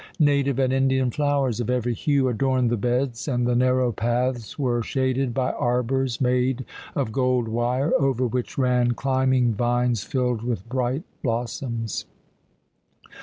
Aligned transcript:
Native 0.17 0.57
and 0.57 0.73
Indian 0.73 1.11
flowers 1.11 1.59
of 1.59 1.69
every 1.69 1.93
hue 1.93 2.27
adorned 2.27 2.71
the 2.71 2.75
beds, 2.75 3.27
and 3.27 3.45
the 3.45 3.55
narrow 3.55 3.91
paths 3.91 4.57
were 4.57 4.81
shaded 4.81 5.31
by 5.31 5.51
arbours 5.51 6.19
made 6.19 6.65
of 6.95 7.11
gold 7.11 7.47
wire, 7.47 7.93
over 7.99 8.25
which 8.25 8.57
ran 8.57 8.93
climbing 8.95 9.53
vines 9.53 10.03
filled 10.03 10.41
with 10.41 10.67
bright 10.67 11.03
blossoms. 11.21 12.07